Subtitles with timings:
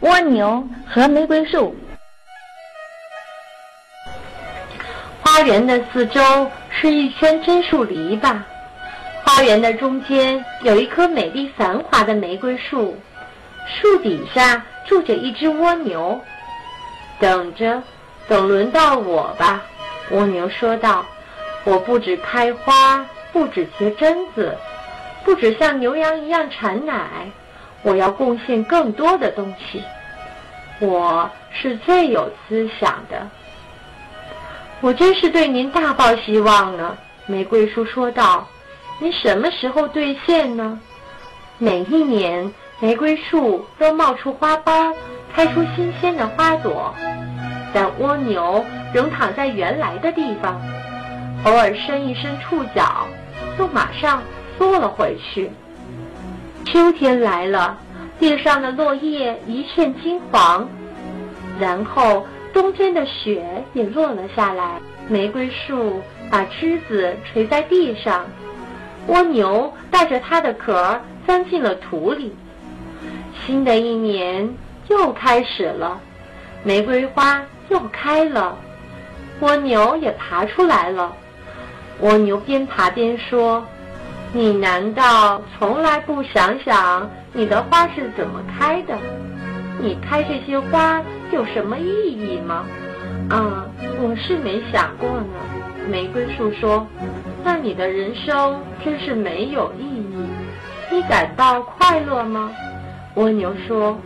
[0.00, 1.74] 蜗牛和玫瑰树。
[5.20, 6.20] 花园的四周
[6.70, 8.36] 是一圈榛树篱笆，
[9.24, 12.96] 花园的中间有一棵美丽繁华的玫瑰树，
[13.66, 16.20] 树底下住着一只蜗牛。
[17.18, 17.82] 等着，
[18.28, 19.62] 等轮到我吧，
[20.10, 21.04] 蜗牛说道。
[21.64, 24.56] 我不止开花，不止结榛子，
[25.24, 27.28] 不止像牛羊一样产奶。
[27.82, 29.82] 我要贡献更多的东西，
[30.80, 33.28] 我是最有思想的。
[34.80, 38.46] 我真是对您大抱希望呢，玫瑰树说道。
[39.00, 40.80] 您什么时候兑现呢？
[41.56, 44.92] 每一年，玫瑰树都冒出花苞，
[45.32, 46.92] 开出新鲜的花朵，
[47.72, 50.60] 但蜗牛仍躺在原来的地方，
[51.44, 53.06] 偶尔伸一伸触角，
[53.58, 54.20] 又马上
[54.56, 55.50] 缩了回去。
[56.70, 57.78] 秋天来了，
[58.20, 60.68] 地上的落叶一片金黄，
[61.58, 63.42] 然后冬天的雪
[63.72, 64.78] 也落了下来。
[65.08, 68.26] 玫瑰树把枝子垂在地上，
[69.06, 72.36] 蜗牛带着它的壳钻进了土里。
[73.46, 74.54] 新的一年
[74.88, 75.98] 又开始了，
[76.62, 78.54] 玫瑰花又开了，
[79.40, 81.16] 蜗牛也爬出来了。
[82.00, 83.64] 蜗牛边爬边说。
[84.32, 88.96] 你难道从来不想想你的花是怎么开的？
[89.80, 92.64] 你开这些花有什么意义吗？
[93.30, 93.66] 啊，
[94.00, 95.26] 我是没想过呢。
[95.88, 96.86] 玫瑰树说
[97.42, 100.28] ：“那你的人生真是没有意义。
[100.90, 102.50] 你感到快乐吗？”
[103.16, 103.98] 蜗牛说：“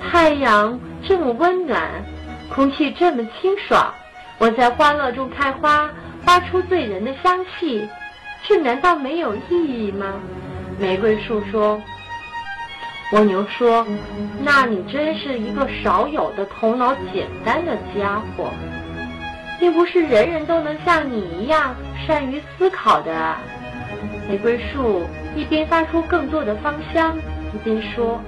[0.00, 1.82] 太阳这么温暖，
[2.54, 3.92] 空气这么清爽，
[4.38, 5.90] 我在欢乐中开花，
[6.24, 7.88] 发出醉人的香气。”
[8.42, 10.14] 这难道没有意义吗？
[10.78, 11.80] 玫瑰树说。
[13.12, 13.84] 蜗牛说
[14.40, 18.50] ：“那你真是一个少有的头脑简单的家伙，
[19.58, 21.74] 并不是人人都能像你一样
[22.06, 23.34] 善于思考的。”
[24.30, 25.02] 玫瑰树
[25.34, 27.18] 一边发出更多的芳香，
[27.52, 28.20] 一边说：“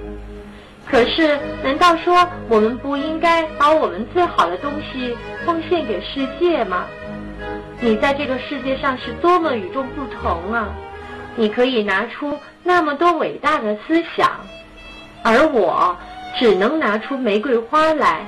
[0.85, 5.15] 可是，难道说我们不应该把我们最好的东西
[5.45, 6.85] 奉献给世界吗？”
[7.83, 10.69] 你在这个世界上是多么与众不同啊！
[11.35, 14.39] 你可以拿出那么多伟大的思想，
[15.21, 15.93] 而我
[16.39, 18.21] 只能拿出玫瑰花来。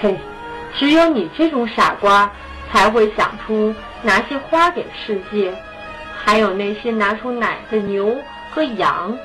[0.00, 0.18] 嘿！
[0.74, 2.28] 只有你这种傻瓜
[2.72, 5.54] 才会想出拿些花给世界，
[6.16, 8.12] 还有那些拿出奶的牛
[8.50, 9.16] 和羊。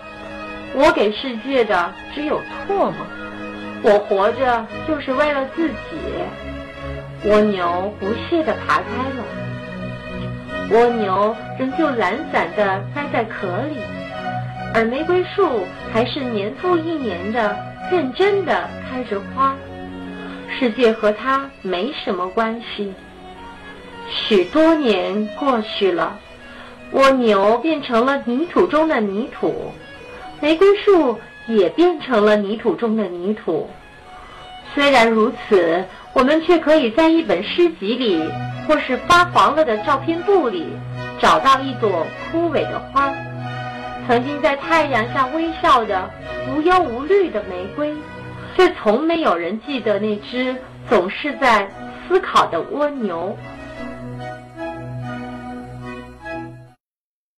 [0.75, 2.93] 我给世界的只有唾沫。
[3.81, 5.97] 我活着就是为了自己。
[7.25, 9.23] 蜗牛不屑地爬开了，
[10.69, 13.75] 蜗牛仍旧懒散地待在壳里，
[14.73, 17.57] 而玫瑰树还是年复一年的
[17.91, 19.55] 认真地开着花。
[20.59, 22.93] 世界和它没什么关系。
[24.07, 26.19] 许多年过去了，
[26.91, 29.73] 蜗牛变成了泥土中的泥土，
[30.39, 33.69] 玫瑰树也变成了泥土中的泥土。
[34.75, 35.83] 虽然如此。
[36.17, 38.27] 我们却可以在一本诗集里，
[38.67, 40.65] 或是发黄了的照片簿里，
[41.19, 43.13] 找到一朵枯萎的花，
[44.07, 46.09] 曾经在太阳下微笑的
[46.49, 47.93] 无忧无虑的玫瑰，
[48.55, 50.55] 却从没有人记得那只
[50.89, 51.69] 总是在
[52.07, 53.37] 思考的蜗牛。